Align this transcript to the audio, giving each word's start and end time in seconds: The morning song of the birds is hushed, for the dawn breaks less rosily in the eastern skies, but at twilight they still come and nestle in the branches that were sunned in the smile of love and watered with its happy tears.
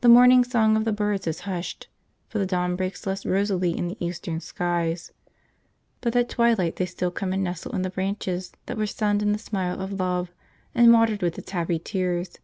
The 0.00 0.08
morning 0.08 0.42
song 0.42 0.74
of 0.74 0.86
the 0.86 0.92
birds 0.94 1.26
is 1.26 1.40
hushed, 1.40 1.88
for 2.30 2.38
the 2.38 2.46
dawn 2.46 2.76
breaks 2.76 3.06
less 3.06 3.26
rosily 3.26 3.76
in 3.76 3.88
the 3.88 3.96
eastern 4.02 4.40
skies, 4.40 5.12
but 6.00 6.16
at 6.16 6.30
twilight 6.30 6.76
they 6.76 6.86
still 6.86 7.10
come 7.10 7.34
and 7.34 7.44
nestle 7.44 7.74
in 7.74 7.82
the 7.82 7.90
branches 7.90 8.52
that 8.64 8.78
were 8.78 8.86
sunned 8.86 9.20
in 9.20 9.32
the 9.32 9.38
smile 9.38 9.82
of 9.82 9.92
love 10.00 10.32
and 10.74 10.94
watered 10.94 11.20
with 11.20 11.36
its 11.38 11.50
happy 11.50 11.78
tears. 11.78 12.38